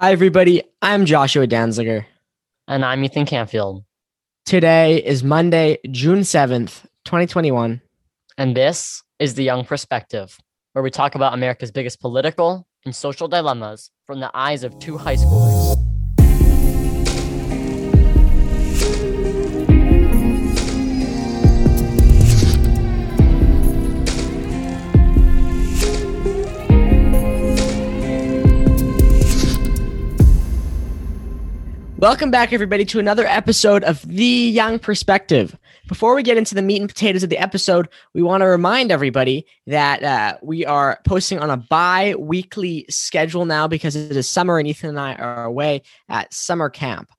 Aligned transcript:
Hi, 0.00 0.12
everybody. 0.12 0.62
I'm 0.80 1.06
Joshua 1.06 1.48
Danziger. 1.48 2.06
And 2.68 2.84
I'm 2.84 3.02
Ethan 3.02 3.26
Canfield. 3.26 3.82
Today 4.46 5.02
is 5.04 5.24
Monday, 5.24 5.78
June 5.90 6.20
7th, 6.20 6.84
2021. 7.04 7.82
And 8.36 8.56
this 8.56 9.02
is 9.18 9.34
The 9.34 9.42
Young 9.42 9.64
Perspective, 9.64 10.38
where 10.72 10.84
we 10.84 10.92
talk 10.92 11.16
about 11.16 11.34
America's 11.34 11.72
biggest 11.72 12.00
political 12.00 12.68
and 12.84 12.94
social 12.94 13.26
dilemmas 13.26 13.90
from 14.06 14.20
the 14.20 14.30
eyes 14.34 14.62
of 14.62 14.78
two 14.78 14.98
high 14.98 15.16
schoolers. 15.16 15.67
Welcome 32.08 32.30
back, 32.30 32.54
everybody, 32.54 32.86
to 32.86 32.98
another 32.98 33.26
episode 33.26 33.84
of 33.84 34.00
The 34.08 34.24
Young 34.24 34.78
Perspective. 34.78 35.54
Before 35.88 36.14
we 36.14 36.22
get 36.22 36.38
into 36.38 36.54
the 36.54 36.62
meat 36.62 36.80
and 36.80 36.88
potatoes 36.88 37.22
of 37.22 37.28
the 37.28 37.36
episode, 37.36 37.86
we 38.14 38.22
want 38.22 38.40
to 38.40 38.46
remind 38.46 38.90
everybody 38.90 39.44
that 39.66 40.02
uh, 40.02 40.38
we 40.42 40.64
are 40.64 41.00
posting 41.06 41.38
on 41.38 41.50
a 41.50 41.58
bi 41.58 42.14
weekly 42.14 42.86
schedule 42.88 43.44
now 43.44 43.68
because 43.68 43.94
it 43.94 44.16
is 44.16 44.26
summer 44.26 44.58
and 44.58 44.66
Ethan 44.66 44.88
and 44.88 44.98
I 44.98 45.16
are 45.16 45.44
away 45.44 45.82
at 46.08 46.32
summer 46.32 46.70
camp. 46.70 47.10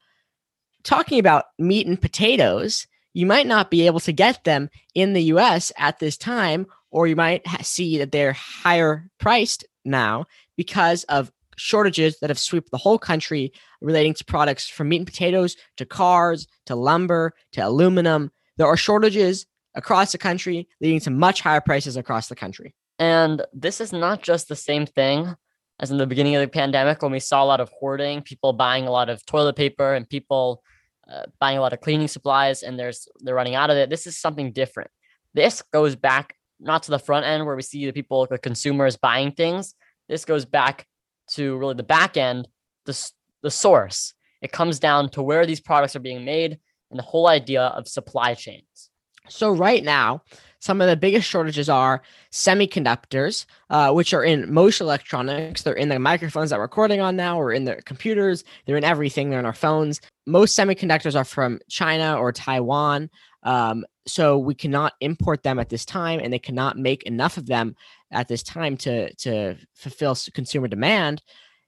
Talking 0.83 1.19
about 1.19 1.45
meat 1.59 1.85
and 1.85 2.01
potatoes, 2.01 2.87
you 3.13 3.27
might 3.27 3.45
not 3.45 3.69
be 3.69 3.85
able 3.85 3.99
to 3.99 4.11
get 4.11 4.43
them 4.43 4.71
in 4.95 5.13
the 5.13 5.25
US 5.35 5.71
at 5.77 5.99
this 5.99 6.17
time, 6.17 6.65
or 6.89 7.05
you 7.05 7.15
might 7.15 7.47
see 7.61 7.99
that 7.99 8.11
they're 8.11 8.33
higher 8.33 9.07
priced 9.19 9.65
now 9.85 10.25
because 10.57 11.03
of 11.03 11.31
shortages 11.59 12.19
that 12.19 12.29
have 12.29 12.39
swept 12.39 12.71
the 12.71 12.77
whole 12.77 12.97
country 12.97 13.51
relating 13.81 14.13
to 14.15 14.25
products 14.25 14.67
from 14.67 14.89
meat 14.89 14.97
and 14.97 15.07
potatoes 15.07 15.55
to 15.77 15.85
cars 15.85 16.47
to 16.65 16.75
lumber 16.75 17.33
to 17.53 17.61
aluminum. 17.61 18.31
There 18.57 18.67
are 18.67 18.77
shortages 18.77 19.45
across 19.75 20.11
the 20.11 20.17
country, 20.17 20.67
leading 20.81 20.99
to 21.01 21.11
much 21.11 21.41
higher 21.41 21.61
prices 21.61 21.97
across 21.97 22.27
the 22.27 22.35
country. 22.35 22.73
And 22.97 23.43
this 23.53 23.79
is 23.79 23.93
not 23.93 24.21
just 24.21 24.49
the 24.49 24.55
same 24.55 24.85
thing 24.85 25.35
as 25.79 25.91
in 25.91 25.97
the 25.97 26.07
beginning 26.07 26.35
of 26.35 26.41
the 26.41 26.47
pandemic 26.47 27.01
when 27.01 27.11
we 27.11 27.19
saw 27.19 27.43
a 27.43 27.45
lot 27.45 27.61
of 27.61 27.69
hoarding, 27.69 28.21
people 28.21 28.51
buying 28.53 28.85
a 28.85 28.91
lot 28.91 29.09
of 29.09 29.25
toilet 29.25 29.55
paper 29.55 29.93
and 29.93 30.09
people 30.09 30.61
uh, 31.09 31.23
buying 31.39 31.57
a 31.57 31.61
lot 31.61 31.73
of 31.73 31.79
cleaning 31.79 32.07
supplies 32.07 32.63
and 32.63 32.77
there's 32.77 33.07
they're 33.19 33.35
running 33.35 33.55
out 33.55 33.69
of 33.69 33.77
it. 33.77 33.89
This 33.89 34.05
is 34.05 34.17
something 34.17 34.51
different. 34.51 34.91
This 35.33 35.63
goes 35.73 35.95
back 35.95 36.35
not 36.59 36.83
to 36.83 36.91
the 36.91 36.99
front 36.99 37.25
end 37.25 37.45
where 37.45 37.55
we 37.55 37.61
see 37.61 37.85
the 37.85 37.93
people, 37.93 38.27
the 38.29 38.37
consumers 38.37 38.97
buying 38.97 39.31
things. 39.31 39.73
This 40.09 40.25
goes 40.25 40.43
back 40.43 40.85
to 41.31 41.57
really 41.57 41.75
the 41.75 41.83
back 41.83 42.17
end, 42.17 42.47
the, 42.85 43.11
the 43.41 43.51
source. 43.51 44.13
It 44.41 44.51
comes 44.51 44.79
down 44.79 45.09
to 45.09 45.21
where 45.21 45.45
these 45.45 45.59
products 45.59 45.95
are 45.95 45.99
being 45.99 46.25
made 46.25 46.59
and 46.89 46.97
the 46.97 47.03
whole 47.03 47.27
idea 47.27 47.63
of 47.63 47.87
supply 47.87 48.33
chains. 48.33 48.89
So, 49.27 49.51
right 49.51 49.83
now, 49.83 50.23
some 50.59 50.81
of 50.81 50.89
the 50.89 50.97
biggest 50.97 51.27
shortages 51.27 51.69
are 51.69 52.01
semiconductors, 52.31 53.45
uh, 53.69 53.91
which 53.91 54.13
are 54.13 54.23
in 54.23 54.51
most 54.51 54.81
electronics. 54.81 55.61
They're 55.61 55.73
in 55.73 55.89
the 55.89 55.99
microphones 55.99 56.49
that 56.49 56.57
we're 56.57 56.63
recording 56.63 56.99
on 56.99 57.15
now, 57.15 57.39
or 57.39 57.53
in 57.53 57.63
the 57.63 57.75
computers. 57.83 58.43
They're 58.65 58.77
in 58.77 58.83
everything. 58.83 59.29
They're 59.29 59.39
in 59.39 59.45
our 59.45 59.53
phones. 59.53 60.01
Most 60.25 60.57
semiconductors 60.57 61.15
are 61.15 61.23
from 61.23 61.59
China 61.69 62.17
or 62.17 62.31
Taiwan. 62.31 63.09
Um, 63.43 63.85
so 64.05 64.37
we 64.37 64.53
cannot 64.53 64.93
import 64.99 65.43
them 65.43 65.59
at 65.59 65.69
this 65.69 65.85
time, 65.85 66.19
and 66.21 66.33
they 66.33 66.39
cannot 66.39 66.77
make 66.77 67.03
enough 67.03 67.37
of 67.37 67.45
them 67.45 67.75
at 68.11 68.27
this 68.27 68.43
time 68.43 68.77
to 68.77 69.13
to 69.15 69.55
fulfill 69.75 70.15
consumer 70.33 70.67
demand. 70.67 71.21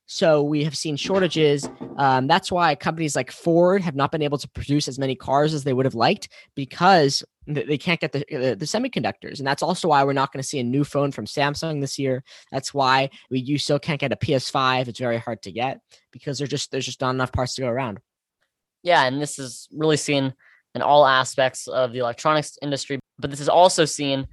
So 0.07 0.43
we 0.43 0.65
have 0.65 0.75
seen 0.75 0.97
shortages. 0.97 1.69
Um, 1.95 2.27
that's 2.27 2.51
why 2.51 2.75
companies 2.75 3.15
like 3.15 3.31
Ford 3.31 3.81
have 3.81 3.95
not 3.95 4.11
been 4.11 4.21
able 4.21 4.37
to 4.39 4.49
produce 4.49 4.89
as 4.89 4.99
many 4.99 5.15
cars 5.15 5.53
as 5.53 5.63
they 5.63 5.71
would 5.71 5.85
have 5.85 5.95
liked 5.95 6.27
because 6.53 7.23
they 7.47 7.77
can't 7.77 7.99
get 7.99 8.11
the, 8.11 8.25
the, 8.29 8.55
the 8.55 8.65
semiconductors. 8.65 9.39
And 9.39 9.47
that's 9.47 9.63
also 9.63 9.87
why 9.87 10.03
we're 10.03 10.11
not 10.11 10.33
going 10.33 10.41
to 10.41 10.47
see 10.47 10.59
a 10.59 10.63
new 10.63 10.83
phone 10.83 11.11
from 11.13 11.25
Samsung 11.25 11.79
this 11.79 11.97
year. 11.97 12.23
That's 12.51 12.73
why 12.73 13.09
we 13.29 13.39
you 13.39 13.57
still 13.57 13.79
can't 13.79 14.01
get 14.01 14.11
a 14.11 14.17
PS5. 14.17 14.89
It's 14.89 14.99
very 14.99 15.17
hard 15.17 15.41
to 15.43 15.51
get 15.51 15.79
because 16.11 16.37
there's 16.37 16.49
just 16.49 16.71
there's 16.71 16.85
just 16.85 16.99
not 16.99 17.11
enough 17.11 17.31
parts 17.31 17.55
to 17.55 17.61
go 17.61 17.69
around. 17.69 17.99
Yeah, 18.83 19.05
and 19.05 19.21
this 19.21 19.39
is 19.39 19.69
really 19.71 19.97
seen 19.97 20.33
in 20.75 20.81
all 20.81 21.05
aspects 21.05 21.67
of 21.67 21.93
the 21.93 21.99
electronics 21.99 22.57
industry. 22.61 22.99
But 23.17 23.29
this 23.29 23.39
is 23.39 23.49
also 23.49 23.85
seen 23.85 24.27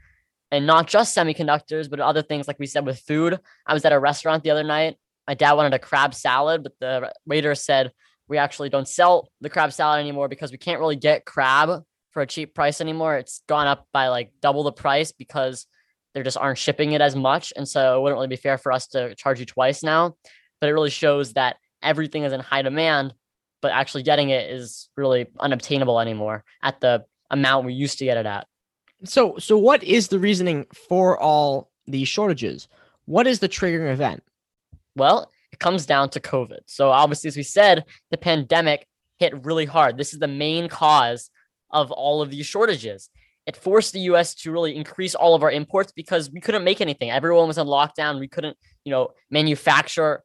and 0.51 0.67
not 0.67 0.87
just 0.87 1.17
semiconductors, 1.17 1.91
but 1.91 2.01
other 2.01 2.23
things 2.23 2.49
like 2.49 2.59
we 2.59 2.67
said 2.67 2.87
with 2.87 3.01
food. 3.01 3.39
I 3.67 3.75
was 3.75 3.85
at 3.85 3.93
a 3.93 3.99
restaurant 3.99 4.43
the 4.43 4.51
other 4.51 4.65
night. 4.65 4.97
My 5.27 5.35
dad 5.35 5.53
wanted 5.53 5.75
a 5.75 5.79
crab 5.79 6.15
salad, 6.15 6.63
but 6.63 6.73
the 6.81 7.13
waiter 7.27 7.55
said 7.55 7.93
we 8.29 8.39
actually 8.39 8.69
don't 8.69 8.89
sell 8.89 9.29
the 9.41 9.51
crab 9.51 9.73
salad 9.73 10.01
anymore 10.01 10.29
because 10.29 10.53
we 10.53 10.59
can't 10.59 10.81
really 10.81 10.97
get 10.97 11.25
crab 11.25 11.83
for 12.13 12.23
a 12.23 12.27
cheap 12.27 12.55
price 12.55 12.81
anymore. 12.81 13.17
It's 13.17 13.43
gone 13.47 13.67
up 13.67 13.87
by 13.93 14.09
like 14.09 14.33
double 14.41 14.63
the 14.63 14.73
price 14.73 15.13
because 15.13 15.67
there 16.15 16.23
just 16.23 16.39
aren't 16.39 16.59
shipping 16.59 16.93
it 16.93 17.01
as 17.01 17.15
much. 17.15 17.53
And 17.55 17.69
so 17.69 17.99
it 17.99 18.03
wouldn't 18.03 18.17
really 18.17 18.29
be 18.29 18.37
fair 18.37 18.57
for 18.57 18.73
us 18.73 18.87
to 18.89 19.15
charge 19.15 19.41
you 19.41 19.47
twice 19.47 19.83
now. 19.83 20.17
But 20.61 20.71
it 20.71 20.73
really 20.73 20.91
shows 20.91 21.35
that 21.35 21.57
everything 21.83 22.25
is 22.25 22.33
in 22.33 22.41
high 22.41 22.63
demand 22.63 23.15
but 23.61 23.73
actually 23.73 24.03
getting 24.03 24.31
it 24.31 24.51
is 24.51 24.89
really 24.97 25.27
unobtainable 25.39 26.01
anymore 26.01 26.45
at 26.63 26.81
the 26.81 27.05
amount 27.31 27.67
we 27.67 27.73
used 27.73 27.99
to 27.99 28.05
get 28.05 28.17
it 28.17 28.27
at. 28.27 28.47
So, 29.05 29.39
so 29.39 29.57
what 29.57 29.83
is 29.85 30.09
the 30.09 30.19
reasoning 30.19 30.67
for 30.89 31.19
all 31.21 31.71
these 31.87 32.09
shortages? 32.09 32.69
What 33.07 33.27
is 33.27 33.39
the 33.39 33.49
triggering 33.49 33.93
event? 33.93 34.23
Well, 34.97 35.31
it 35.53 35.59
comes 35.59 35.87
down 35.87 36.11
to 36.11 36.21
COVID. 36.21 36.61
So, 36.67 36.91
obviously, 36.91 37.29
as 37.29 37.37
we 37.37 37.43
said, 37.43 37.85
the 38.11 38.19
pandemic 38.19 38.87
hit 39.19 39.45
really 39.45 39.67
hard. 39.67 39.97
This 39.97 40.13
is 40.13 40.19
the 40.19 40.29
main 40.29 40.69
cause 40.69 41.31
of 41.71 41.91
all 41.91 42.23
of 42.23 42.31
these 42.31 42.47
shortages. 42.47 43.11
It 43.47 43.57
forced 43.57 43.93
the 43.93 44.01
US 44.01 44.35
to 44.37 44.53
really 44.53 44.77
increase 44.77 45.15
all 45.15 45.35
of 45.35 45.43
our 45.43 45.51
imports 45.51 45.93
because 45.93 46.31
we 46.31 46.41
couldn't 46.41 46.65
make 46.65 46.81
anything. 46.81 47.11
Everyone 47.11 47.49
was 47.49 47.59
in 47.59 47.67
lockdown. 47.67 48.21
We 48.21 48.29
couldn't, 48.29 48.57
you 48.85 48.91
know, 48.91 49.11
manufacture 49.31 50.23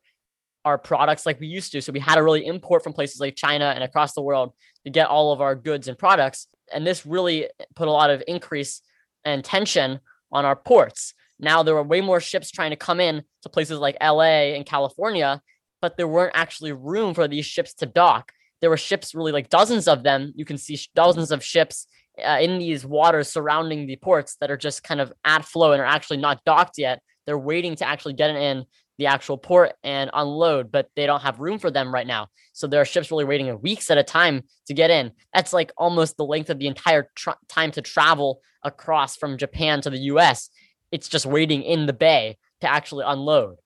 our 0.66 0.78
products 0.78 1.26
like 1.26 1.40
we 1.40 1.48
used 1.48 1.72
to. 1.74 1.82
So 1.82 1.92
we 1.92 2.00
had 2.00 2.16
to 2.16 2.24
really 2.24 2.46
import 2.46 2.84
from 2.84 2.94
places 2.94 3.20
like 3.20 3.36
China 3.36 3.72
and 3.76 3.84
across 3.84 4.14
the 4.14 4.22
world 4.22 4.54
to 4.84 4.90
get 4.90 5.08
all 5.08 5.32
of 5.32 5.42
our 5.42 5.56
goods 5.56 5.88
and 5.88 5.98
products. 5.98 6.48
And 6.74 6.86
this 6.86 7.06
really 7.06 7.50
put 7.76 7.88
a 7.88 7.92
lot 7.92 8.10
of 8.10 8.24
increase 8.28 8.82
and 9.26 9.44
tension 9.44 10.00
on 10.32 10.46
our 10.46 10.56
ports. 10.56 11.14
Now 11.40 11.64
there 11.64 11.76
were 11.76 11.84
way 11.84 12.02
more 12.02 12.20
ships 12.20 12.52
trying 12.52 12.72
to 12.72 12.76
come 12.76 13.00
in 13.00 13.24
to 13.42 13.50
places 13.50 13.80
like 13.80 13.98
LA 14.02 14.56
and 14.56 14.66
California, 14.66 15.42
but 15.82 15.98
there 15.98 16.08
weren't 16.08 16.36
actually 16.36 16.72
room 16.72 17.14
for 17.14 17.28
these 17.28 17.46
ships 17.46 17.74
to 17.76 17.86
dock. 17.86 18.32
There 18.62 18.70
were 18.70 18.78
ships, 18.78 19.14
really 19.14 19.32
like 19.32 19.50
dozens 19.50 19.88
of 19.88 20.04
them. 20.04 20.32
You 20.36 20.46
can 20.46 20.58
see 20.58 20.80
dozens 20.96 21.32
of 21.32 21.44
ships 21.44 21.88
uh, 22.24 22.40
in 22.42 22.60
these 22.60 22.86
waters 22.86 23.30
surrounding 23.30 23.88
the 23.88 23.98
ports 23.98 24.38
that 24.40 24.52
are 24.52 24.58
just 24.58 24.84
kind 24.84 25.02
of 25.02 25.12
at 25.26 25.44
flow 25.44 25.74
and 25.74 25.82
are 25.82 25.86
actually 25.86 26.18
not 26.18 26.44
docked 26.46 26.78
yet. 26.78 27.02
They're 27.26 27.38
waiting 27.38 27.76
to 27.78 27.88
actually 27.88 28.14
get 28.14 28.30
in 28.36 28.66
the 28.98 29.08
actual 29.08 29.38
port 29.38 29.74
and 29.84 30.10
unload, 30.14 30.72
but 30.72 30.90
they 30.96 31.06
don't 31.06 31.22
have 31.22 31.40
room 31.40 31.60
for 31.60 31.72
them 31.72 31.94
right 31.94 32.08
now. 32.08 32.28
So 32.54 32.68
there 32.68 32.82
are 32.82 32.86
ships 32.86 33.12
really 33.12 33.26
waiting 33.26 33.62
weeks 33.62 33.90
at 33.90 33.98
a 33.98 34.04
time 34.04 34.44
to 34.68 34.74
get 34.74 34.92
in. 34.92 35.12
That's 35.34 35.54
like 35.54 35.72
almost 35.78 36.18
the 36.18 36.26
length 36.26 36.50
of 36.50 36.60
the 36.60 36.68
entire 36.68 37.10
time 37.48 37.72
to 37.72 37.82
travel 37.82 38.42
across 38.64 39.18
from 39.18 39.38
Japan 39.38 39.82
to 39.82 39.90
the 39.90 39.98
US. 39.98 40.50
It's 40.92 41.08
just 41.08 41.26
waiting 41.26 41.64
in 41.64 41.86
the 41.86 41.94
bay 41.94 42.38
to 42.62 42.70
actually 42.70 43.06
unload. 43.08 43.58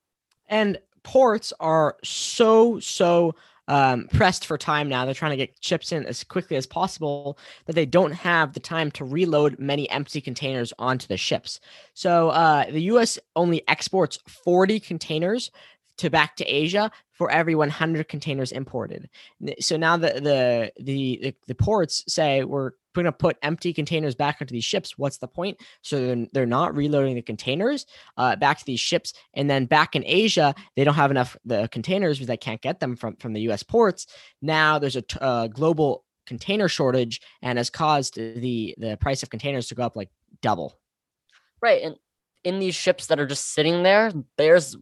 And 0.48 0.80
ports 1.04 1.54
are 1.60 1.98
so, 2.04 2.80
so 2.80 3.36
um, 3.68 4.08
pressed 4.14 4.46
for 4.46 4.58
time 4.58 4.88
now. 4.88 5.06
They're 5.06 5.14
trying 5.14 5.32
to 5.32 5.38
get 5.38 5.60
chips 5.60 5.92
in 5.92 6.06
as 6.06 6.24
quickly 6.24 6.58
as 6.58 6.66
possible 6.66 7.38
that 7.66 7.74
they 7.74 7.86
don't 7.86 8.12
have 8.12 8.54
the 8.54 8.60
time 8.60 8.92
to 8.92 9.06
reload 9.06 9.60
many 9.60 9.90
empty 9.90 10.22
containers 10.22 10.74
onto 10.80 11.08
the 11.08 11.18
ships. 11.18 11.60
So 11.94 12.30
uh, 12.30 12.70
the 12.72 12.84
U.S. 12.84 13.20
only 13.36 13.68
exports 13.68 14.20
40 14.28 14.80
containers 14.80 15.52
to 15.98 16.10
back 16.10 16.36
to 16.38 16.46
Asia 16.46 16.92
for 17.12 17.32
every 17.32 17.56
100 17.56 18.08
containers 18.08 18.52
imported. 18.52 19.10
So 19.60 19.78
now 19.78 19.98
the 19.98 20.72
the 20.78 20.84
the 20.84 21.36
the, 21.48 21.56
ports 21.56 22.04
say 22.08 22.44
we're 22.44 22.72
going 22.94 23.06
to 23.06 23.12
put 23.12 23.38
empty 23.42 23.74
containers 23.74 24.16
back 24.16 24.40
into 24.42 24.54
these 24.54 24.64
ships. 24.64 24.98
What's 24.98 25.18
the 25.18 25.28
point? 25.28 25.60
So 25.82 26.00
they're, 26.00 26.28
they're 26.34 26.46
not 26.46 26.76
reloading 26.76 27.16
the 27.16 27.22
containers 27.22 27.86
uh, 28.18 28.36
back 28.36 28.60
to 28.60 28.66
these 28.66 28.80
ships, 28.80 29.14
and 29.34 29.50
then 29.50 29.66
back 29.66 29.96
in 29.96 30.04
Asia 30.06 30.54
they 30.76 30.84
don't 30.84 30.94
have 30.94 31.12
enough 31.12 31.36
the 31.46 31.68
containers 31.70 32.18
because 32.18 32.28
they 32.28 32.38
can't 32.38 32.62
get 32.62 32.80
them 32.80 32.96
from 32.96 33.16
from 33.18 33.34
the 33.34 33.42
U.S. 33.42 33.64
ports. 33.64 34.08
Now 34.42 34.80
there's 34.80 34.96
a 34.96 35.02
t- 35.02 35.18
uh, 35.20 35.48
global 35.48 36.04
container 36.28 36.68
shortage 36.68 37.22
and 37.42 37.58
has 37.58 37.70
caused 37.70 38.16
the 38.16 38.76
the 38.78 38.98
price 38.98 39.24
of 39.24 39.30
containers 39.30 39.68
to 39.68 39.76
go 39.76 39.84
up 39.84 39.96
like 39.96 40.10
double. 40.42 40.78
Right, 41.62 41.82
and 41.82 41.96
in 42.44 42.60
these 42.60 42.76
ships 42.76 43.08
that 43.08 43.20
are 43.20 43.26
just 43.26 43.54
sitting 43.54 43.82
there, 43.82 44.12
there's 44.38 44.78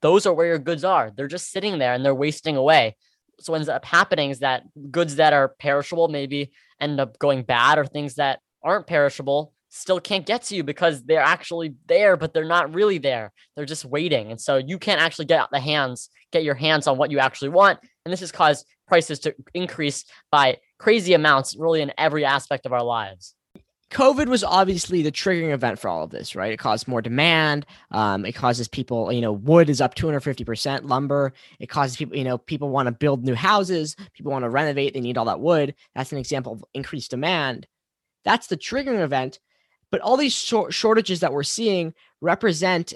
those 0.00 0.26
are 0.26 0.34
where 0.34 0.46
your 0.46 0.58
goods 0.58 0.84
are. 0.84 1.12
They're 1.14 1.28
just 1.28 1.50
sitting 1.50 1.78
there 1.78 1.94
and 1.94 2.04
they're 2.04 2.14
wasting 2.14 2.56
away. 2.56 2.96
So 3.40 3.52
what 3.52 3.58
ends 3.58 3.68
up 3.68 3.84
happening 3.84 4.30
is 4.30 4.40
that 4.40 4.64
goods 4.90 5.16
that 5.16 5.32
are 5.32 5.48
perishable 5.48 6.08
maybe 6.08 6.52
end 6.80 7.00
up 7.00 7.18
going 7.18 7.42
bad, 7.42 7.78
or 7.78 7.84
things 7.84 8.14
that 8.14 8.40
aren't 8.62 8.86
perishable 8.86 9.52
still 9.68 9.98
can't 10.00 10.24
get 10.24 10.42
to 10.42 10.54
you 10.54 10.62
because 10.62 11.02
they're 11.02 11.20
actually 11.20 11.74
there, 11.86 12.16
but 12.16 12.32
they're 12.32 12.44
not 12.44 12.72
really 12.72 12.98
there. 12.98 13.32
They're 13.56 13.64
just 13.64 13.84
waiting. 13.84 14.30
And 14.30 14.40
so 14.40 14.56
you 14.56 14.78
can't 14.78 15.00
actually 15.00 15.24
get 15.24 15.40
out 15.40 15.50
the 15.50 15.58
hands, 15.58 16.10
get 16.32 16.44
your 16.44 16.54
hands 16.54 16.86
on 16.86 16.96
what 16.96 17.10
you 17.10 17.18
actually 17.18 17.48
want. 17.48 17.80
And 18.04 18.12
this 18.12 18.20
has 18.20 18.30
caused 18.30 18.66
prices 18.86 19.18
to 19.20 19.34
increase 19.52 20.04
by 20.30 20.58
crazy 20.78 21.14
amounts, 21.14 21.56
really 21.56 21.82
in 21.82 21.92
every 21.98 22.24
aspect 22.24 22.66
of 22.66 22.72
our 22.72 22.84
lives. 22.84 23.34
COVID 23.94 24.26
was 24.26 24.42
obviously 24.42 25.02
the 25.02 25.12
triggering 25.12 25.52
event 25.52 25.78
for 25.78 25.88
all 25.88 26.02
of 26.02 26.10
this, 26.10 26.34
right? 26.34 26.52
It 26.52 26.58
caused 26.58 26.88
more 26.88 27.00
demand. 27.00 27.64
Um, 27.92 28.26
it 28.26 28.32
causes 28.32 28.66
people, 28.66 29.12
you 29.12 29.20
know, 29.20 29.32
wood 29.32 29.70
is 29.70 29.80
up 29.80 29.94
250%, 29.94 30.88
lumber. 30.88 31.32
It 31.60 31.68
causes 31.68 31.96
people, 31.96 32.16
you 32.16 32.24
know, 32.24 32.36
people 32.36 32.70
want 32.70 32.88
to 32.88 32.92
build 32.92 33.24
new 33.24 33.36
houses, 33.36 33.94
people 34.12 34.32
want 34.32 34.42
to 34.42 34.50
renovate, 34.50 34.94
they 34.94 35.00
need 35.00 35.16
all 35.16 35.26
that 35.26 35.38
wood. 35.38 35.76
That's 35.94 36.10
an 36.10 36.18
example 36.18 36.54
of 36.54 36.64
increased 36.74 37.12
demand. 37.12 37.68
That's 38.24 38.48
the 38.48 38.56
triggering 38.56 39.00
event. 39.00 39.38
But 39.92 40.00
all 40.00 40.16
these 40.16 40.34
short- 40.34 40.74
shortages 40.74 41.20
that 41.20 41.32
we're 41.32 41.44
seeing 41.44 41.94
represent 42.20 42.94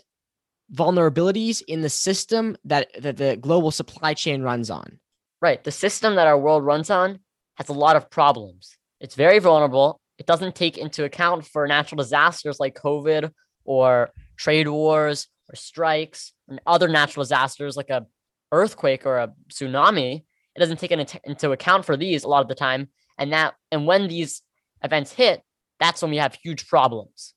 vulnerabilities 0.74 1.62
in 1.68 1.82
the 1.82 1.90
system 1.90 2.56
that, 2.64 2.88
that 3.00 3.18
the 3.18 3.36
global 3.36 3.70
supply 3.70 4.14
chain 4.14 4.42
runs 4.42 4.68
on. 4.68 4.98
Right. 5.40 5.62
The 5.62 5.70
system 5.70 6.16
that 6.16 6.26
our 6.26 6.36
world 6.36 6.64
runs 6.64 6.90
on 6.90 7.20
has 7.54 7.68
a 7.68 7.72
lot 7.72 7.94
of 7.94 8.10
problems. 8.10 8.76
It's 9.00 9.14
very 9.14 9.38
vulnerable 9.38 10.00
it 10.18 10.26
doesn't 10.26 10.54
take 10.54 10.76
into 10.76 11.04
account 11.04 11.46
for 11.46 11.66
natural 11.66 11.96
disasters 11.96 12.58
like 12.60 12.80
COVID 12.80 13.30
or 13.64 14.10
trade 14.36 14.68
wars 14.68 15.28
or 15.48 15.56
strikes 15.56 16.32
and 16.48 16.60
other 16.66 16.88
natural 16.88 17.24
disasters 17.24 17.76
like 17.76 17.90
a 17.90 18.06
earthquake 18.52 19.06
or 19.06 19.18
a 19.18 19.32
tsunami. 19.50 20.24
It 20.56 20.58
doesn't 20.58 20.80
take 20.80 20.90
into 20.92 21.52
account 21.52 21.84
for 21.84 21.96
these 21.96 22.24
a 22.24 22.28
lot 22.28 22.42
of 22.42 22.48
the 22.48 22.54
time. 22.54 22.88
And 23.16 23.32
that 23.32 23.54
and 23.70 23.86
when 23.86 24.08
these 24.08 24.42
events 24.82 25.12
hit, 25.12 25.42
that's 25.78 26.02
when 26.02 26.10
we 26.10 26.16
have 26.16 26.34
huge 26.34 26.66
problems. 26.66 27.34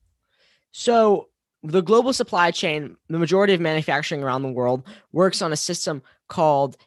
So 0.72 1.28
the 1.63 1.81
global 1.81 2.13
supply 2.13 2.51
chain, 2.51 2.95
the 3.10 3.19
majority 3.19 3.54
of 3.54 3.62
manufacturing 3.62 4.24
around 4.24 4.42
the 4.42 4.51
world 4.51 4.88
works 5.12 5.42
on 5.42 5.54
a 5.54 5.57
system 5.57 6.01
called 6.28 6.78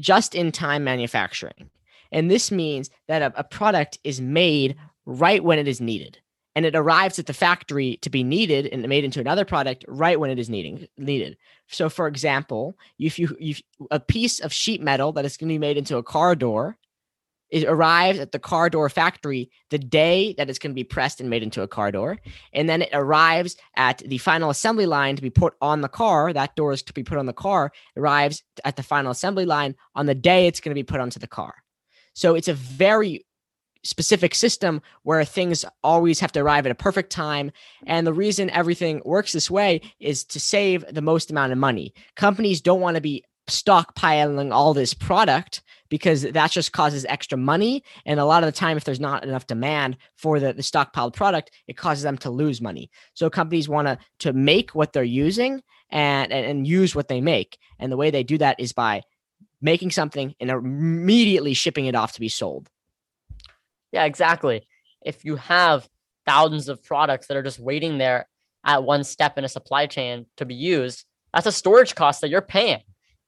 just 0.00 0.34
in 0.34 0.52
time 0.52 0.84
manufacturing. 0.84 1.70
And 2.12 2.30
this 2.30 2.50
means 2.50 2.90
that 3.06 3.22
a, 3.22 3.40
a, 3.40 3.44
product 3.44 3.98
is 4.04 4.20
made 4.20 4.76
right 5.08 5.42
when 5.42 5.58
it 5.58 5.66
is 5.66 5.80
needed. 5.80 6.18
And 6.54 6.66
it 6.66 6.76
arrives 6.76 7.18
at 7.18 7.26
the 7.26 7.32
factory 7.32 7.98
to 8.02 8.10
be 8.10 8.22
needed 8.22 8.66
and 8.66 8.86
made 8.88 9.04
into 9.04 9.20
another 9.20 9.44
product 9.44 9.84
right 9.88 10.18
when 10.18 10.30
it 10.30 10.38
is 10.38 10.50
needing 10.50 10.86
needed. 10.96 11.36
So, 11.68 11.88
for 11.88 12.06
example, 12.06 12.76
if 12.98 13.18
you 13.18 13.36
if 13.40 13.62
a 13.90 14.00
piece 14.00 14.40
of 14.40 14.52
sheet 14.52 14.82
metal 14.82 15.12
that 15.12 15.24
is 15.24 15.36
going 15.36 15.48
to 15.48 15.54
be 15.54 15.58
made 15.58 15.76
into 15.76 15.96
a 15.96 16.02
car 16.02 16.34
door, 16.34 16.76
it 17.48 17.64
arrives 17.64 18.18
at 18.18 18.32
the 18.32 18.38
car 18.38 18.68
door 18.68 18.88
factory 18.90 19.50
the 19.70 19.78
day 19.78 20.34
that 20.36 20.50
it's 20.50 20.58
going 20.58 20.72
to 20.72 20.74
be 20.74 20.84
pressed 20.84 21.20
and 21.20 21.30
made 21.30 21.42
into 21.42 21.62
a 21.62 21.68
car 21.68 21.92
door, 21.92 22.18
and 22.52 22.68
then 22.68 22.82
it 22.82 22.90
arrives 22.92 23.56
at 23.76 23.98
the 23.98 24.18
final 24.18 24.50
assembly 24.50 24.86
line 24.86 25.16
to 25.16 25.22
be 25.22 25.30
put 25.30 25.54
on 25.62 25.80
the 25.80 25.88
car. 25.88 26.32
That 26.32 26.56
door 26.56 26.72
is 26.72 26.82
to 26.82 26.92
be 26.92 27.04
put 27.04 27.18
on 27.18 27.26
the 27.26 27.32
car. 27.32 27.72
Arrives 27.96 28.42
at 28.64 28.76
the 28.76 28.82
final 28.82 29.12
assembly 29.12 29.46
line 29.46 29.76
on 29.94 30.06
the 30.06 30.14
day 30.14 30.48
it's 30.48 30.60
going 30.60 30.74
to 30.74 30.78
be 30.78 30.82
put 30.82 31.00
onto 31.00 31.20
the 31.20 31.28
car. 31.28 31.54
So 32.14 32.34
it's 32.34 32.48
a 32.48 32.54
very 32.54 33.24
specific 33.82 34.34
system 34.34 34.82
where 35.02 35.24
things 35.24 35.64
always 35.82 36.20
have 36.20 36.32
to 36.32 36.40
arrive 36.40 36.66
at 36.66 36.72
a 36.72 36.76
perfect 36.76 37.10
time. 37.10 37.50
And 37.86 38.06
the 38.06 38.12
reason 38.12 38.50
everything 38.50 39.00
works 39.04 39.32
this 39.32 39.50
way 39.50 39.80
is 40.00 40.24
to 40.24 40.40
save 40.40 40.84
the 40.92 41.02
most 41.02 41.30
amount 41.30 41.52
of 41.52 41.58
money. 41.58 41.94
Companies 42.16 42.60
don't 42.60 42.80
want 42.80 42.96
to 42.96 43.00
be 43.00 43.24
stockpiling 43.48 44.52
all 44.52 44.74
this 44.74 44.94
product 44.94 45.62
because 45.88 46.22
that 46.22 46.50
just 46.50 46.72
causes 46.72 47.06
extra 47.08 47.38
money. 47.38 47.82
And 48.04 48.20
a 48.20 48.24
lot 48.24 48.42
of 48.42 48.46
the 48.46 48.58
time, 48.58 48.76
if 48.76 48.84
there's 48.84 49.00
not 49.00 49.24
enough 49.24 49.46
demand 49.46 49.96
for 50.16 50.38
the, 50.38 50.52
the 50.52 50.62
stockpiled 50.62 51.14
product, 51.14 51.50
it 51.66 51.76
causes 51.76 52.02
them 52.02 52.18
to 52.18 52.30
lose 52.30 52.60
money. 52.60 52.90
So 53.14 53.30
companies 53.30 53.68
want 53.68 53.88
to 53.88 53.98
to 54.18 54.32
make 54.32 54.74
what 54.74 54.92
they're 54.92 55.02
using 55.02 55.62
and, 55.90 56.30
and, 56.32 56.44
and 56.44 56.66
use 56.66 56.94
what 56.94 57.08
they 57.08 57.20
make. 57.20 57.58
And 57.78 57.90
the 57.90 57.96
way 57.96 58.10
they 58.10 58.22
do 58.22 58.38
that 58.38 58.60
is 58.60 58.72
by 58.72 59.02
making 59.60 59.90
something 59.90 60.34
and 60.40 60.50
immediately 60.50 61.54
shipping 61.54 61.86
it 61.86 61.94
off 61.94 62.12
to 62.12 62.20
be 62.20 62.28
sold. 62.28 62.68
Yeah, 63.92 64.04
exactly. 64.04 64.66
If 65.04 65.24
you 65.24 65.36
have 65.36 65.88
thousands 66.26 66.68
of 66.68 66.82
products 66.82 67.26
that 67.26 67.36
are 67.36 67.42
just 67.42 67.58
waiting 67.58 67.98
there 67.98 68.28
at 68.64 68.84
one 68.84 69.04
step 69.04 69.38
in 69.38 69.44
a 69.44 69.48
supply 69.48 69.86
chain 69.86 70.26
to 70.36 70.44
be 70.44 70.54
used, 70.54 71.04
that's 71.32 71.46
a 71.46 71.52
storage 71.52 71.94
cost 71.94 72.20
that 72.20 72.28
you're 72.28 72.42
paying. 72.42 72.82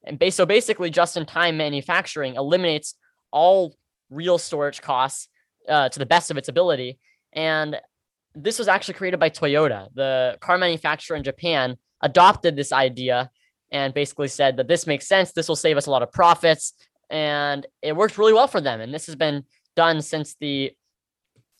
And 0.04 0.20
so 0.32 0.46
basically, 0.46 0.90
just 0.90 1.16
in 1.16 1.26
time 1.26 1.56
manufacturing 1.56 2.34
eliminates 2.34 2.94
all 3.30 3.76
real 4.10 4.38
storage 4.38 4.80
costs 4.80 5.28
uh, 5.68 5.88
to 5.88 5.98
the 5.98 6.06
best 6.06 6.30
of 6.30 6.36
its 6.36 6.48
ability. 6.48 6.98
And 7.32 7.76
this 8.34 8.58
was 8.58 8.68
actually 8.68 8.94
created 8.94 9.20
by 9.20 9.30
Toyota. 9.30 9.88
The 9.94 10.38
car 10.40 10.58
manufacturer 10.58 11.16
in 11.16 11.22
Japan 11.22 11.76
adopted 12.02 12.56
this 12.56 12.72
idea 12.72 13.30
and 13.70 13.94
basically 13.94 14.28
said 14.28 14.56
that 14.56 14.68
this 14.68 14.86
makes 14.86 15.06
sense. 15.06 15.32
This 15.32 15.48
will 15.48 15.56
save 15.56 15.76
us 15.76 15.86
a 15.86 15.90
lot 15.90 16.02
of 16.02 16.12
profits. 16.12 16.72
And 17.10 17.66
it 17.82 17.94
worked 17.94 18.18
really 18.18 18.32
well 18.32 18.48
for 18.48 18.60
them. 18.60 18.80
And 18.80 18.94
this 18.94 19.06
has 19.06 19.16
been 19.16 19.44
done 19.76 20.02
since 20.02 20.36
the 20.40 20.72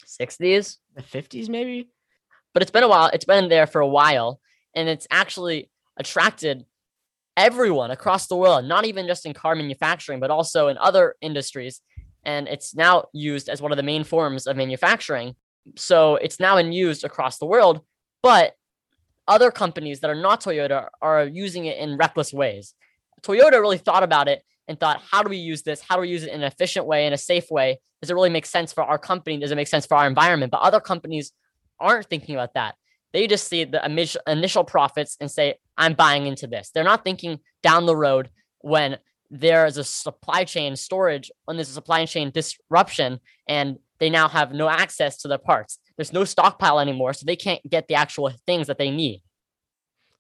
60s, 0.07 0.77
the 0.95 1.03
50s, 1.03 1.49
maybe. 1.49 1.91
But 2.53 2.63
it's 2.63 2.71
been 2.71 2.83
a 2.83 2.89
while. 2.89 3.11
It's 3.13 3.25
been 3.25 3.49
there 3.49 3.67
for 3.67 3.81
a 3.81 3.89
while, 3.89 4.41
and 4.75 4.89
it's 4.89 5.07
actually 5.11 5.71
attracted 5.97 6.65
everyone 7.37 7.91
across 7.91 8.27
the 8.27 8.37
world, 8.37 8.65
not 8.65 8.85
even 8.85 9.07
just 9.07 9.25
in 9.25 9.33
car 9.33 9.55
manufacturing, 9.55 10.21
but 10.21 10.31
also 10.31 10.69
in 10.69 10.77
other 10.79 11.15
industries. 11.21 11.81
And 12.25 12.49
it's 12.49 12.75
now 12.75 13.07
used 13.13 13.49
as 13.49 13.63
one 13.63 13.73
of 13.73 13.77
the 13.77 13.83
main 13.83 14.05
forms 14.05 14.47
of 14.47 14.57
manufacturing. 14.57 15.35
So 15.77 16.17
it's 16.17 16.41
now 16.41 16.59
in 16.59 16.73
use 16.73 17.05
across 17.05 17.39
the 17.39 17.47
world. 17.47 17.81
But 18.23 18.55
other 19.27 19.51
companies 19.51 20.01
that 20.01 20.11
are 20.11 20.15
not 20.15 20.43
Toyota 20.43 20.89
are 21.01 21.25
using 21.25 21.67
it 21.67 21.79
in 21.79 21.97
reckless 21.97 22.33
ways. 22.33 22.75
Toyota 23.23 23.61
really 23.61 23.79
thought 23.79 24.03
about 24.03 24.29
it 24.29 24.43
and 24.71 24.79
thought, 24.79 25.03
how 25.11 25.23
do 25.23 25.29
we 25.29 25.37
use 25.37 25.63
this? 25.63 25.83
How 25.87 25.97
do 25.97 26.03
we 26.03 26.09
use 26.09 26.23
it 26.23 26.29
in 26.29 26.43
an 26.43 26.45
efficient 26.45 26.87
way, 26.87 27.07
in 27.07 27.13
a 27.13 27.19
safe 27.19 27.51
way? 27.51 27.81
Does 28.01 28.09
it 28.09 28.15
really 28.15 28.31
make 28.31 28.47
sense 28.47 28.73
for 28.73 28.85
our 28.85 28.99
company? 28.99 29.37
Does 29.37 29.51
it 29.51 29.57
make 29.57 29.67
sense 29.67 29.85
for 29.85 29.97
our 29.97 30.07
environment? 30.07 30.53
But 30.53 30.61
other 30.61 30.79
companies 30.79 31.33
aren't 31.81 32.09
thinking 32.09 32.37
about 32.37 32.55
that. 32.55 32.77
They 33.13 33.27
just 33.27 33.49
see 33.49 33.65
the 33.65 33.85
initial 34.29 34.65
profits 34.65 35.17
and 35.21 35.29
say, 35.29 35.57
I'm 35.77 35.95
buying 35.95 36.27
into 36.29 36.47
this. 36.47 36.71
They're 36.73 36.85
not 36.85 37.03
thinking 37.03 37.41
down 37.65 37.87
the 37.87 37.97
road 37.97 38.31
when 38.61 38.99
there 39.29 39.67
is 39.67 39.77
a 39.77 39.83
supply 39.83 40.45
chain 40.45 40.77
storage, 40.77 41.33
when 41.47 41.57
there's 41.57 41.71
a 41.71 41.75
supply 41.75 42.07
chain 42.07 42.31
disruption, 42.31 43.19
and 43.49 43.79
they 43.99 44.09
now 44.09 44.29
have 44.29 44.53
no 44.53 44.69
access 44.69 45.17
to 45.23 45.29
the 45.29 45.39
parts. 45.39 45.81
There's 45.97 46.13
no 46.13 46.25
stockpile 46.25 46.79
anymore, 46.79 47.13
so 47.13 47.25
they 47.27 47.37
can't 47.37 47.69
get 47.69 47.89
the 47.89 47.95
actual 47.97 48.31
things 48.47 48.69
that 48.69 48.79
they 48.79 48.93
need. 48.93 49.23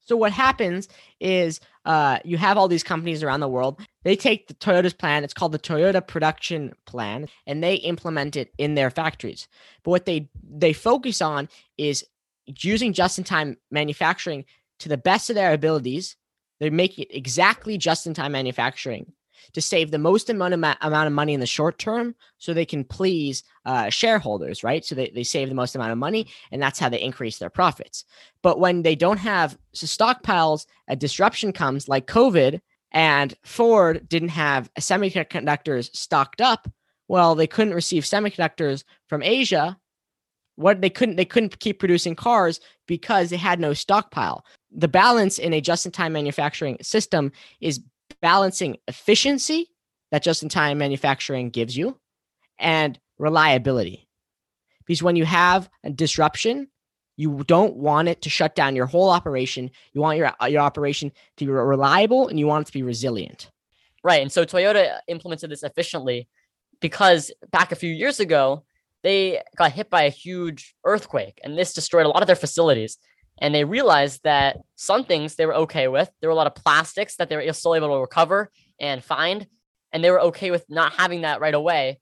So 0.01 0.17
what 0.17 0.33
happens 0.33 0.89
is 1.21 1.61
uh, 1.85 2.19
you 2.25 2.37
have 2.37 2.59
all 2.59 2.69
these 2.69 2.83
companies 2.83 3.23
around 3.23 3.41
the 3.41 3.49
world. 3.49 3.81
They 4.03 4.17
take 4.17 4.49
the 4.49 4.55
Toyota's 4.55 4.95
plan. 4.95 5.25
It's 5.25 5.35
called 5.35 5.53
the 5.53 5.59
Toyota 5.59 6.07
Production 6.07 6.75
Plan, 6.87 7.29
and 7.47 7.63
they 7.63 7.77
implement 7.77 8.37
it 8.37 8.53
in 8.59 8.75
their 8.75 8.91
factories. 8.91 9.49
But 9.83 9.91
what 9.91 10.07
they 10.07 10.29
they 10.43 10.73
focus 10.73 11.23
on 11.23 11.49
is 11.79 12.05
using 12.47 12.93
just-in-time 12.93 13.57
manufacturing 13.71 14.45
to 14.81 14.89
the 14.89 14.99
best 14.99 15.31
of 15.31 15.37
their 15.37 15.53
abilities. 15.53 16.17
They 16.59 16.71
make 16.71 16.99
it 16.99 17.15
exactly 17.17 17.79
just-in-time 17.79 18.33
manufacturing 18.33 19.13
to 19.53 19.61
save 19.61 19.91
the 19.91 19.99
most 19.99 20.31
amount 20.31 20.55
of, 20.55 20.61
amount 20.61 21.07
of 21.07 21.13
money 21.13 21.35
in 21.35 21.41
the 21.41 21.47
short 21.47 21.79
term 21.79 22.15
so 22.39 22.53
they 22.53 22.65
can 22.65 22.85
please 22.85 23.43
uh, 23.65 23.91
shareholders, 23.91 24.63
right? 24.65 24.85
So 24.85 24.95
they, 24.95 25.11
they 25.15 25.25
save 25.25 25.49
the 25.49 25.55
most 25.55 25.75
amount 25.75 25.93
of 25.93 25.99
money 25.99 26.27
and 26.51 26.61
that's 26.61 26.79
how 26.79 26.89
they 26.89 27.01
increase 27.01 27.39
their 27.39 27.51
profits. 27.51 28.05
But 28.43 28.59
when 28.59 28.83
they 28.83 28.95
don't 28.95 29.19
have 29.19 29.59
so 29.73 29.87
stockpiles, 29.87 30.67
a 30.89 30.97
disruption 30.97 31.53
comes 31.53 31.89
like 31.89 32.07
COVID 32.07 32.61
and 32.93 33.35
Ford 33.45 34.09
didn't 34.09 34.31
have 34.31 34.73
semiconductors 34.75 35.95
stocked 35.95 36.41
up. 36.41 36.69
Well, 37.09 37.35
they 37.35 37.47
couldn't 37.47 37.75
receive 37.75 38.05
semiconductors 38.05 38.85
from 39.09 39.23
Asia. 39.23 39.77
What 40.57 40.81
they 40.81 40.91
couldn't 40.91 41.17
they 41.17 41.25
couldn't 41.25 41.59
keep 41.61 41.79
producing 41.79 42.15
cars 42.15 42.61
because 42.87 43.31
they 43.31 43.37
had 43.37 43.61
no 43.61 43.73
stockpile. 43.73 44.45
The 44.71 44.89
balance 44.89 45.39
in 45.39 45.53
a 45.53 45.61
just-in-time 45.61 46.13
manufacturing 46.13 46.77
system 46.83 47.33
is 47.61 47.81
balancing 48.23 48.77
efficiency 48.89 49.71
that 50.11 50.23
just 50.23 50.43
in 50.43 50.49
time 50.49 50.79
manufacturing 50.79 51.51
gives 51.51 51.77
you 51.77 51.99
and 52.59 52.99
reliability. 53.19 54.09
Because 54.87 55.03
when 55.03 55.17
you 55.17 55.25
have 55.25 55.69
a 55.85 55.91
disruption, 55.91 56.69
you 57.17 57.45
don't 57.47 57.77
want 57.77 58.09
it 58.09 58.23
to 58.23 58.31
shut 58.31 58.55
down 58.55 58.75
your 58.75 58.87
whole 58.87 59.11
operation. 59.11 59.71
You 59.93 60.01
want 60.01 60.19
your, 60.19 60.33
your 60.49 60.63
operation 60.63 61.13
to 61.37 61.45
be 61.45 61.51
reliable 61.51 62.29
and 62.29 62.39
you 62.39 62.47
want 62.47 62.63
it 62.63 62.67
to 62.67 62.73
be 62.73 62.83
resilient. 62.83 63.51
Right. 64.03 64.23
And 64.23 64.33
so 64.33 64.45
Toyota 64.45 64.99
implemented 65.07 65.51
this 65.51 65.63
efficiently 65.63 66.29
because 66.81 67.31
back 67.51 67.73
a 67.73 67.77
few 67.77 67.93
years 67.93 68.21
ago, 68.21 68.65
they 69.03 69.43
got 69.57 69.73
hit 69.73 69.91
by 69.91 70.05
a 70.05 70.11
huge 70.11 70.75
earthquake 70.85 71.41
and 71.45 71.57
this 71.57 71.75
destroyed 71.75 72.07
a 72.07 72.09
lot 72.09 72.23
of 72.23 72.27
their 72.27 72.37
facilities 72.37 72.99
and 73.41 73.55
they 73.55 73.65
realized 73.65 74.21
that 74.25 74.59
some 74.77 75.05
things 75.05 75.35
they 75.35 75.47
were 75.47 75.55
okay 75.55 75.89
with. 75.89 76.11
There 76.21 76.29
were 76.29 76.35
a 76.35 76.37
lot 76.37 76.47
of 76.47 76.55
plastics 76.55 77.17
that 77.17 77.29
they 77.29 77.37
were 77.37 77.53
still 77.53 77.75
able 77.75 77.89
to 77.89 78.01
recover 78.01 78.51
and 78.79 79.03
find, 79.03 79.47
and 79.93 80.05
they 80.05 80.11
were 80.11 80.21
okay 80.21 80.51
with 80.51 80.65
not 80.69 80.93
having 80.93 81.23
that 81.23 81.41
right 81.41 81.55
away 81.55 82.01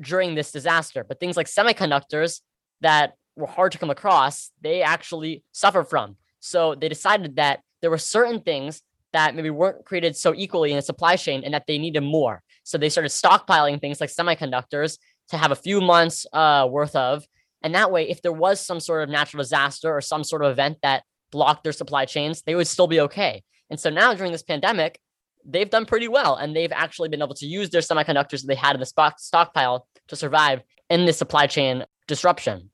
during 0.00 0.34
this 0.34 0.52
disaster. 0.52 1.04
But 1.04 1.20
things 1.20 1.36
like 1.36 1.46
semiconductors 1.46 2.40
that 2.80 3.14
were 3.36 3.46
hard 3.46 3.72
to 3.72 3.78
come 3.78 3.90
across, 3.90 4.50
they 4.60 4.82
actually 4.82 5.44
suffer 5.52 5.84
from. 5.84 6.16
So 6.40 6.74
they 6.74 6.88
decided 6.88 7.36
that 7.36 7.60
there 7.82 7.90
were 7.90 7.98
certain 7.98 8.40
things 8.40 8.82
that 9.12 9.34
maybe 9.34 9.50
weren't 9.50 9.84
created 9.84 10.16
so 10.16 10.34
equally 10.34 10.70
in 10.70 10.76
the 10.76 10.82
supply 10.82 11.16
chain 11.16 11.42
and 11.44 11.54
that 11.54 11.66
they 11.66 11.78
needed 11.78 12.02
more. 12.02 12.42
So 12.62 12.78
they 12.78 12.88
started 12.88 13.10
stockpiling 13.10 13.80
things 13.80 14.00
like 14.00 14.10
semiconductors 14.10 14.98
to 15.30 15.36
have 15.36 15.50
a 15.50 15.56
few 15.56 15.80
months 15.80 16.26
uh, 16.32 16.68
worth 16.70 16.94
of. 16.94 17.26
And 17.62 17.74
that 17.74 17.90
way, 17.90 18.08
if 18.08 18.22
there 18.22 18.32
was 18.32 18.60
some 18.60 18.80
sort 18.80 19.02
of 19.02 19.08
natural 19.08 19.42
disaster 19.42 19.94
or 19.94 20.00
some 20.00 20.24
sort 20.24 20.42
of 20.42 20.50
event 20.50 20.78
that 20.82 21.04
blocked 21.30 21.62
their 21.62 21.72
supply 21.72 22.04
chains, 22.04 22.42
they 22.42 22.54
would 22.54 22.66
still 22.66 22.86
be 22.86 23.00
okay. 23.00 23.42
And 23.68 23.78
so 23.78 23.90
now 23.90 24.14
during 24.14 24.32
this 24.32 24.42
pandemic, 24.42 24.98
they've 25.44 25.70
done 25.70 25.86
pretty 25.86 26.08
well 26.08 26.36
and 26.36 26.54
they've 26.54 26.72
actually 26.72 27.08
been 27.08 27.22
able 27.22 27.34
to 27.34 27.46
use 27.46 27.70
their 27.70 27.80
semiconductors 27.80 28.40
that 28.42 28.46
they 28.48 28.54
had 28.54 28.74
in 28.74 28.80
the 28.80 28.86
stock, 28.86 29.18
stockpile 29.18 29.86
to 30.08 30.16
survive 30.16 30.62
in 30.88 31.06
this 31.06 31.18
supply 31.18 31.46
chain 31.46 31.84
disruption. 32.08 32.70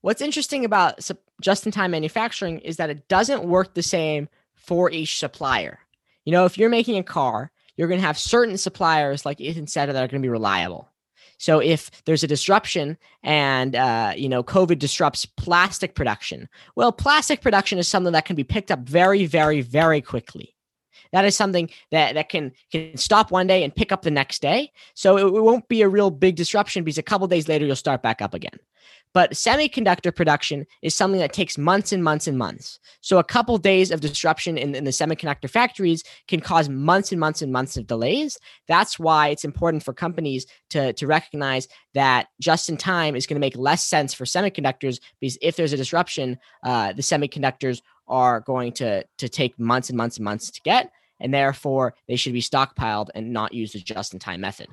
What's 0.00 0.22
interesting 0.22 0.64
about 0.64 1.00
just 1.42 1.66
in 1.66 1.72
time 1.72 1.90
manufacturing 1.90 2.60
is 2.60 2.76
that 2.78 2.90
it 2.90 3.06
doesn't 3.08 3.44
work 3.44 3.74
the 3.74 3.82
same 3.82 4.28
for 4.54 4.90
each 4.90 5.18
supplier. 5.18 5.78
You 6.24 6.32
know, 6.32 6.46
if 6.46 6.56
you're 6.56 6.70
making 6.70 6.96
a 6.96 7.02
car, 7.02 7.50
you're 7.76 7.88
going 7.88 8.00
to 8.00 8.06
have 8.06 8.18
certain 8.18 8.56
suppliers, 8.56 9.26
like 9.26 9.40
Ethan 9.40 9.66
said, 9.66 9.86
that 9.86 9.96
are 9.96 10.08
going 10.08 10.22
to 10.22 10.26
be 10.26 10.30
reliable. 10.30 10.88
So 11.40 11.58
if 11.58 11.90
there's 12.04 12.22
a 12.22 12.26
disruption 12.26 12.98
and 13.22 13.74
uh, 13.74 14.12
you 14.14 14.28
know 14.28 14.44
COVID 14.44 14.78
disrupts 14.78 15.24
plastic 15.24 15.94
production, 15.94 16.48
well, 16.76 16.92
plastic 16.92 17.40
production 17.40 17.78
is 17.78 17.88
something 17.88 18.12
that 18.12 18.26
can 18.26 18.36
be 18.36 18.44
picked 18.44 18.70
up 18.70 18.80
very, 18.80 19.24
very, 19.24 19.62
very 19.62 20.02
quickly. 20.02 20.54
That 21.12 21.24
is 21.24 21.34
something 21.34 21.70
that 21.90 22.14
that 22.14 22.28
can 22.28 22.52
can 22.70 22.96
stop 22.98 23.30
one 23.30 23.46
day 23.46 23.64
and 23.64 23.74
pick 23.74 23.90
up 23.90 24.02
the 24.02 24.10
next 24.10 24.42
day. 24.42 24.70
So 24.94 25.16
it, 25.16 25.34
it 25.34 25.40
won't 25.40 25.66
be 25.66 25.80
a 25.80 25.88
real 25.88 26.10
big 26.10 26.36
disruption 26.36 26.84
because 26.84 26.98
a 26.98 27.02
couple 27.02 27.26
days 27.26 27.48
later 27.48 27.64
you'll 27.64 27.74
start 27.74 28.02
back 28.02 28.20
up 28.20 28.34
again. 28.34 28.58
But 29.12 29.32
semiconductor 29.32 30.14
production 30.14 30.66
is 30.82 30.94
something 30.94 31.20
that 31.20 31.32
takes 31.32 31.58
months 31.58 31.92
and 31.92 32.02
months 32.02 32.28
and 32.28 32.38
months. 32.38 32.78
So 33.00 33.18
a 33.18 33.24
couple 33.24 33.58
days 33.58 33.90
of 33.90 34.00
disruption 34.00 34.56
in, 34.56 34.74
in 34.74 34.84
the 34.84 34.90
semiconductor 34.92 35.50
factories 35.50 36.04
can 36.28 36.40
cause 36.40 36.68
months 36.68 37.10
and 37.10 37.18
months 37.18 37.42
and 37.42 37.52
months 37.52 37.76
of 37.76 37.88
delays. 37.88 38.38
That's 38.68 38.98
why 38.98 39.28
it's 39.28 39.44
important 39.44 39.82
for 39.82 39.92
companies 39.92 40.46
to, 40.70 40.92
to 40.92 41.06
recognize 41.06 41.66
that 41.94 42.28
just 42.40 42.68
in 42.68 42.76
time 42.76 43.16
is 43.16 43.26
going 43.26 43.34
to 43.34 43.40
make 43.40 43.56
less 43.56 43.84
sense 43.84 44.14
for 44.14 44.24
semiconductors 44.24 45.00
because 45.20 45.36
if 45.42 45.56
there's 45.56 45.72
a 45.72 45.76
disruption, 45.76 46.38
uh, 46.64 46.92
the 46.92 47.02
semiconductors 47.02 47.82
are 48.06 48.40
going 48.40 48.72
to, 48.72 49.04
to 49.18 49.28
take 49.28 49.58
months 49.58 49.88
and 49.88 49.96
months 49.96 50.18
and 50.18 50.24
months 50.24 50.50
to 50.52 50.60
get. 50.62 50.92
And 51.18 51.34
therefore, 51.34 51.94
they 52.08 52.16
should 52.16 52.32
be 52.32 52.40
stockpiled 52.40 53.08
and 53.14 53.32
not 53.32 53.52
use 53.52 53.72
the 53.72 53.80
just 53.80 54.14
in 54.14 54.20
time 54.20 54.40
method. 54.40 54.68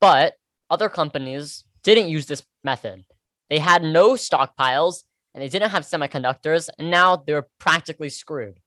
But 0.00 0.34
other 0.68 0.88
companies 0.88 1.64
didn't 1.82 2.08
use 2.08 2.26
this 2.26 2.42
method. 2.64 3.04
They 3.50 3.58
had 3.58 3.82
no 3.82 4.12
stockpiles 4.12 5.02
and 5.34 5.42
they 5.42 5.48
didn't 5.48 5.70
have 5.70 5.84
semiconductors, 5.84 6.68
and 6.78 6.90
now 6.90 7.16
they're 7.16 7.46
practically 7.58 8.08
screwed. 8.08 8.58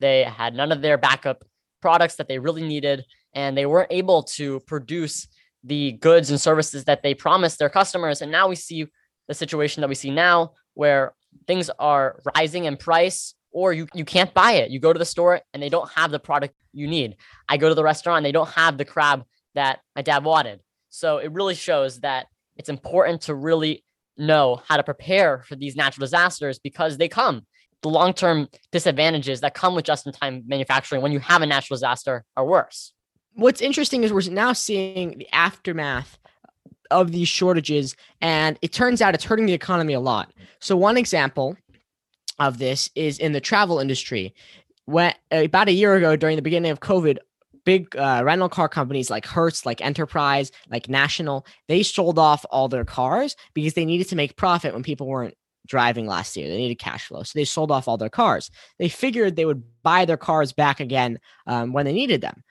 They 0.00 0.24
had 0.24 0.54
none 0.54 0.72
of 0.72 0.82
their 0.82 0.98
backup 0.98 1.44
products 1.80 2.16
that 2.16 2.26
they 2.28 2.38
really 2.38 2.66
needed, 2.66 3.04
and 3.34 3.56
they 3.56 3.66
weren't 3.66 3.92
able 3.92 4.24
to 4.24 4.60
produce 4.60 5.28
the 5.62 5.92
goods 5.92 6.30
and 6.30 6.40
services 6.40 6.84
that 6.84 7.02
they 7.02 7.14
promised 7.14 7.58
their 7.58 7.68
customers. 7.68 8.22
And 8.22 8.32
now 8.32 8.48
we 8.48 8.56
see 8.56 8.86
the 9.28 9.34
situation 9.34 9.80
that 9.80 9.88
we 9.88 9.94
see 9.94 10.10
now 10.10 10.52
where 10.74 11.14
things 11.46 11.70
are 11.78 12.20
rising 12.36 12.64
in 12.64 12.76
price 12.76 13.34
or 13.50 13.72
you, 13.72 13.86
you 13.94 14.04
can't 14.04 14.32
buy 14.34 14.52
it. 14.52 14.70
You 14.70 14.80
go 14.80 14.92
to 14.92 14.98
the 14.98 15.04
store 15.04 15.40
and 15.52 15.62
they 15.62 15.68
don't 15.68 15.90
have 15.92 16.10
the 16.10 16.18
product 16.18 16.54
you 16.72 16.86
need. 16.86 17.16
I 17.48 17.56
go 17.56 17.68
to 17.68 17.74
the 17.74 17.82
restaurant 17.82 18.18
and 18.18 18.26
they 18.26 18.32
don't 18.32 18.48
have 18.50 18.78
the 18.78 18.84
crab 18.84 19.24
that 19.54 19.80
my 19.96 20.02
dad 20.02 20.24
wanted. 20.24 20.60
So 20.90 21.18
it 21.18 21.32
really 21.32 21.54
shows 21.54 22.00
that 22.00 22.26
it's 22.56 22.68
important 22.68 23.22
to 23.22 23.34
really 23.34 23.84
know 24.18 24.62
how 24.66 24.76
to 24.76 24.82
prepare 24.82 25.42
for 25.46 25.56
these 25.56 25.76
natural 25.76 26.04
disasters 26.04 26.58
because 26.58 26.96
they 26.96 27.08
come. 27.08 27.46
The 27.82 27.88
long 27.88 28.12
term 28.12 28.48
disadvantages 28.72 29.40
that 29.40 29.54
come 29.54 29.74
with 29.74 29.84
just 29.84 30.06
in 30.06 30.12
time 30.12 30.42
manufacturing 30.46 31.00
when 31.00 31.12
you 31.12 31.20
have 31.20 31.42
a 31.42 31.46
natural 31.46 31.76
disaster 31.76 32.24
are 32.36 32.44
worse. 32.44 32.92
What's 33.34 33.60
interesting 33.60 34.02
is 34.02 34.12
we're 34.12 34.28
now 34.30 34.52
seeing 34.52 35.16
the 35.18 35.28
aftermath 35.32 36.18
of 36.90 37.12
these 37.12 37.28
shortages, 37.28 37.94
and 38.20 38.58
it 38.62 38.72
turns 38.72 39.00
out 39.00 39.14
it's 39.14 39.24
hurting 39.24 39.46
the 39.46 39.52
economy 39.52 39.92
a 39.92 40.00
lot. 40.00 40.32
So, 40.60 40.76
one 40.76 40.96
example 40.96 41.56
of 42.38 42.58
this 42.58 42.90
is 42.94 43.18
in 43.18 43.32
the 43.32 43.40
travel 43.40 43.78
industry. 43.78 44.34
When 44.86 45.14
about 45.30 45.68
a 45.68 45.72
year 45.72 45.94
ago, 45.94 46.16
during 46.16 46.36
the 46.36 46.42
beginning 46.42 46.70
of 46.70 46.80
COVID, 46.80 47.18
big 47.68 47.94
uh, 47.96 48.22
rental 48.24 48.48
car 48.48 48.66
companies 48.66 49.10
like 49.10 49.26
Hertz, 49.26 49.66
like 49.66 49.84
Enterprise, 49.84 50.50
like 50.70 50.88
National, 50.88 51.44
they 51.66 51.82
sold 51.82 52.18
off 52.18 52.46
all 52.50 52.66
their 52.66 52.86
cars 52.86 53.36
because 53.52 53.74
they 53.74 53.84
needed 53.84 54.08
to 54.08 54.16
make 54.16 54.36
profit 54.36 54.72
when 54.72 54.82
people 54.82 55.06
weren't 55.06 55.34
driving 55.66 56.06
last 56.06 56.34
year. 56.34 56.48
They 56.48 56.56
needed 56.56 56.78
cash 56.78 57.08
flow. 57.08 57.24
So 57.24 57.38
they 57.38 57.44
sold 57.44 57.70
off 57.70 57.86
all 57.86 57.98
their 57.98 58.08
cars. 58.08 58.50
They 58.78 58.88
figured 58.88 59.36
they 59.36 59.44
would 59.44 59.62
buy 59.82 60.06
their 60.06 60.16
cars 60.16 60.54
back 60.54 60.80
again 60.80 61.18
um, 61.46 61.74
when 61.74 61.84
they 61.84 61.92
needed 61.92 62.22
them. 62.22 62.42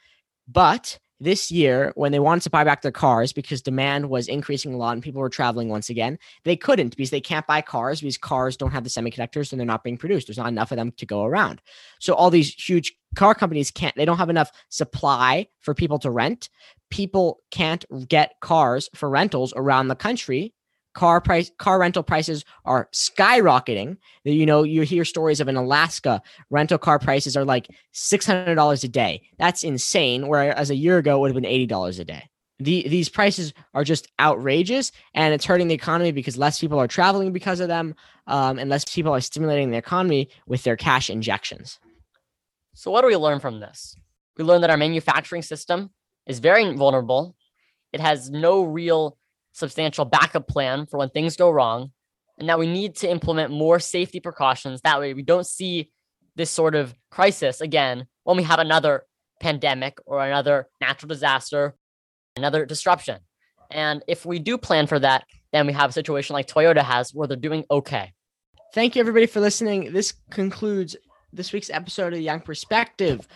But 0.48 1.00
this 1.20 1.50
year 1.50 1.92
when 1.96 2.12
they 2.12 2.20
wanted 2.20 2.44
to 2.44 2.50
buy 2.50 2.64
back 2.64 2.84
their 2.84 2.92
cars 2.92 3.34
because 3.34 3.62
demand 3.62 4.10
was 4.10 4.28
increasing 4.28 4.74
a 4.74 4.78
lot 4.78 4.92
and 4.92 5.02
people 5.02 5.20
were 5.20 5.30
traveling 5.30 5.70
once 5.70 5.90
again 5.90 6.18
they 6.44 6.56
couldn't 6.56 6.96
because 6.96 7.10
they 7.10 7.22
can't 7.22 7.48
buy 7.48 7.60
cars 7.60 8.02
because 8.02 8.18
cars 8.18 8.56
don't 8.56 8.72
have 8.72 8.84
the 8.84 8.90
semiconductors 8.90 9.52
and 9.52 9.60
they're 9.60 9.66
not 9.66 9.84
being 9.84 9.98
produced 9.98 10.28
there's 10.28 10.38
not 10.38 10.48
enough 10.48 10.72
of 10.72 10.76
them 10.76 10.92
to 10.92 11.06
go 11.06 11.24
around 11.24 11.60
so 12.00 12.14
all 12.14 12.30
these 12.30 12.54
huge 12.54 12.96
car 13.16 13.36
companies 13.36 13.72
can't 13.72 13.96
they 13.96 14.06
don't 14.06 14.18
have 14.18 14.30
enough 14.30 14.52
supply 14.70 15.48
for 15.60 15.74
people 15.74 16.00
to 16.00 16.12
rent. 16.12 16.50
People 16.90 17.42
can't 17.52 17.86
get 18.08 18.40
cars 18.42 18.90
for 18.96 19.10
rentals 19.10 19.54
around 19.56 19.88
the 19.88 19.96
country. 19.96 20.54
Car 20.94 21.22
price 21.22 21.52
car 21.60 21.80
rental 21.80 22.04
prices 22.04 22.44
are 22.66 22.90
skyrocketing. 22.94 23.98
You 24.24 24.46
know 24.46 24.64
you 24.64 24.82
hear 24.82 25.06
stories 25.06 25.40
of 25.40 25.48
in 25.48 25.56
alaska 25.56 26.22
rental 26.50 26.78
car 26.78 27.00
prices 27.00 27.38
are 27.38 27.46
like 27.46 27.68
$600 27.94 28.84
a 28.84 28.88
day. 28.88 29.22
That's 29.38 29.64
insane 29.64 30.28
whereas 30.28 30.70
a 30.70 30.76
year 30.76 30.98
ago 30.98 31.18
it 31.18 31.20
would 31.20 31.36
have 31.36 31.42
been 31.42 31.68
$80 31.68 32.00
a 32.00 32.06
day. 32.06 32.30
The, 32.60 32.88
these 32.90 33.08
prices 33.08 33.54
are 33.76 33.84
just 33.84 34.08
outrageous 34.20 34.92
and 35.14 35.32
it's 35.32 35.46
hurting 35.46 35.68
the 35.68 35.76
economy 35.76 36.12
because 36.12 36.40
less 36.40 36.60
people 36.60 36.80
are 36.80 36.88
traveling 36.88 37.32
because 37.32 37.60
of 37.60 37.68
them 37.68 37.94
um, 38.26 38.58
and 38.58 38.68
less 38.68 38.84
people 38.84 39.14
are 39.14 39.22
stimulating 39.22 39.70
the 39.70 39.78
economy 39.78 40.30
with 40.48 40.64
their 40.64 40.76
cash 40.76 41.12
injections 41.12 41.80
so 42.78 42.92
what 42.92 43.02
do 43.02 43.08
we 43.08 43.16
learn 43.16 43.40
from 43.40 43.60
this 43.60 43.96
we 44.38 44.44
learn 44.44 44.62
that 44.62 44.70
our 44.70 44.78
manufacturing 44.78 45.42
system 45.42 45.90
is 46.26 46.40
very 46.40 46.74
vulnerable 46.74 47.36
it 47.94 48.00
has 48.00 48.30
no 48.30 48.64
real 48.64 49.18
substantial 49.58 50.06
backup 50.06 50.48
plan 50.48 50.86
for 50.86 50.98
when 50.98 51.10
things 51.10 51.36
go 51.36 51.50
wrong. 51.50 51.92
And 52.38 52.48
that 52.50 52.60
we 52.60 52.68
need 52.68 52.96
to 52.98 53.10
implement 53.10 53.52
more 53.52 53.80
safety 53.80 54.20
precautions. 54.20 54.82
That 54.82 55.00
way, 55.00 55.16
we 55.16 55.24
don't 55.24 55.48
see 55.48 55.90
this 56.36 56.52
sort 56.52 56.76
of 56.76 56.94
crisis 57.10 57.62
again 57.62 58.06
when 58.24 58.38
we 58.38 58.44
have 58.44 58.60
another 58.60 59.06
pandemic 59.42 59.98
or 60.06 60.24
another 60.24 60.68
natural 60.80 61.08
disaster, 61.08 61.76
another 62.36 62.66
disruption. 62.68 63.18
And 63.72 64.04
if 64.08 64.24
we 64.24 64.38
do 64.38 64.60
plan 64.60 64.86
for 64.86 65.00
that, 65.00 65.26
then 65.52 65.66
we 65.66 65.74
have 65.74 65.90
a 65.90 65.94
situation 65.94 66.36
like 66.36 66.48
Toyota 66.48 66.84
has 66.84 67.12
where 67.12 67.28
they're 67.28 67.38
doing 67.38 67.66
okay. 67.72 68.14
Thank 68.76 68.96
you, 68.96 69.00
everybody, 69.00 69.26
for 69.26 69.40
listening. 69.40 69.92
This 69.92 70.14
concludes 70.30 70.96
this 71.38 71.54
week's 71.54 71.70
episode 71.70 72.08
of 72.08 72.20
The 72.20 72.26
Young 72.26 72.42
Perspective. 72.42 73.28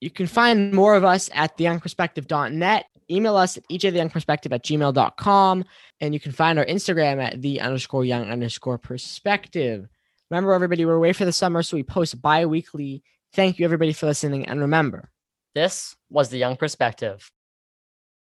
You 0.00 0.10
can 0.10 0.26
find 0.26 0.72
more 0.72 0.94
of 0.94 1.04
us 1.04 1.28
at 1.34 1.58
theyoungperspective.net 1.58 2.86
email 3.12 3.36
us 3.36 3.56
at 3.56 3.68
ejtheyoungperspective 3.68 4.52
at 4.52 4.64
gmail.com. 4.64 5.64
And 6.00 6.14
you 6.14 6.20
can 6.20 6.32
find 6.32 6.58
our 6.58 6.64
Instagram 6.64 7.22
at 7.22 7.40
the 7.40 7.60
underscore 7.60 8.04
young 8.04 8.28
underscore 8.30 8.78
perspective. 8.78 9.86
Remember, 10.30 10.52
everybody, 10.52 10.84
we're 10.84 10.94
away 10.94 11.12
for 11.12 11.24
the 11.24 11.32
summer, 11.32 11.62
so 11.62 11.76
we 11.76 11.82
post 11.82 12.20
bi 12.20 12.46
weekly. 12.46 13.02
Thank 13.34 13.58
you, 13.58 13.64
everybody, 13.64 13.92
for 13.92 14.06
listening. 14.06 14.46
And 14.46 14.60
remember, 14.60 15.10
this 15.54 15.94
was 16.10 16.30
the 16.30 16.38
Young 16.38 16.56
Perspective. 16.56 17.30